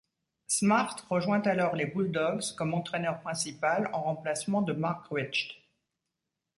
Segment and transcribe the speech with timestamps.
[0.47, 5.61] Smart rejoint alors les Bulldogs comme entraîneur principal en remplacement de Mark Richt.